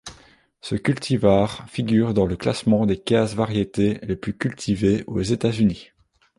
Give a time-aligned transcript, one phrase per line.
[0.61, 5.91] Ce cultivar figure dans le classement des quinze variétés les plus cultivées aux États-Unis.